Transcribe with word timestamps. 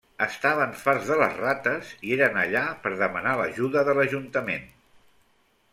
Estaven 0.25 0.71
farts 0.83 1.03
de 1.11 1.17
les 1.19 1.35
rates 1.41 1.91
i 2.09 2.15
eren 2.17 2.41
allà 2.45 2.65
per 2.87 2.95
demanar 3.05 3.35
l'ajuda 3.43 3.87
de 3.91 3.97
l'Ajuntament. 3.99 4.69